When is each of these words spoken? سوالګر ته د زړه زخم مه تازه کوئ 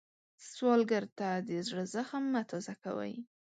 سوالګر 0.51 1.03
ته 1.17 1.29
د 1.47 1.49
زړه 1.67 1.83
زخم 1.93 2.23
مه 2.33 2.41
تازه 2.49 2.73
کوئ 2.83 3.13